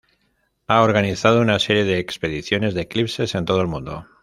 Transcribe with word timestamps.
Ha 0.65 0.81
organizado 0.81 1.41
una 1.41 1.59
serie 1.59 1.83
de 1.83 1.99
expediciones 1.99 2.73
de 2.73 2.81
eclipses 2.81 3.35
en 3.35 3.45
todo 3.45 3.61
el 3.61 3.67
mundo. 3.67 4.07